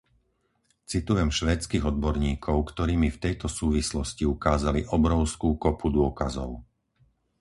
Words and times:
Citujem 0.91 1.29
švédskych 1.37 1.83
odborníkov, 1.91 2.57
ktorí 2.73 2.93
mi 2.97 3.09
v 3.13 3.21
tejto 3.25 3.45
súvislosti 3.59 4.23
ukázali 4.35 4.81
obrovskú 4.97 5.49
kopu 5.63 5.87
dôkazov. 5.97 6.51